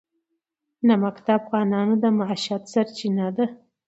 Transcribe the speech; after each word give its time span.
نمک 0.87 1.15
د 1.25 1.27
افغانانو 1.39 1.93
د 2.03 2.05
معیشت 2.17 2.61
سرچینه 2.73 3.25
ده. 3.37 3.45